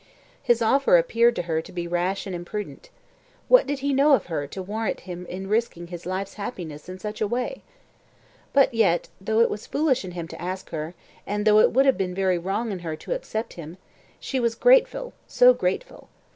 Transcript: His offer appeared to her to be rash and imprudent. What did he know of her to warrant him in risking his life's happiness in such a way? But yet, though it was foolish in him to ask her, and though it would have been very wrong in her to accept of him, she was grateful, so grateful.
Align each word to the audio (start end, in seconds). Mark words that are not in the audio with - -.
His 0.41 0.63
offer 0.63 0.97
appeared 0.97 1.35
to 1.35 1.43
her 1.43 1.61
to 1.61 1.71
be 1.71 1.87
rash 1.87 2.25
and 2.25 2.35
imprudent. 2.35 2.89
What 3.47 3.67
did 3.67 3.81
he 3.85 3.93
know 3.93 4.13
of 4.13 4.25
her 4.25 4.47
to 4.47 4.63
warrant 4.63 5.01
him 5.01 5.27
in 5.27 5.45
risking 5.47 5.85
his 5.89 6.07
life's 6.07 6.33
happiness 6.33 6.89
in 6.89 6.97
such 6.97 7.21
a 7.21 7.27
way? 7.27 7.61
But 8.51 8.73
yet, 8.73 9.09
though 9.21 9.41
it 9.41 9.49
was 9.51 9.67
foolish 9.67 10.03
in 10.03 10.13
him 10.13 10.27
to 10.29 10.41
ask 10.41 10.71
her, 10.71 10.95
and 11.27 11.45
though 11.45 11.59
it 11.59 11.71
would 11.73 11.85
have 11.85 11.99
been 11.99 12.15
very 12.15 12.39
wrong 12.39 12.71
in 12.71 12.79
her 12.79 12.95
to 12.95 13.13
accept 13.13 13.53
of 13.53 13.57
him, 13.57 13.77
she 14.19 14.39
was 14.39 14.55
grateful, 14.55 15.13
so 15.27 15.53
grateful. 15.53 16.09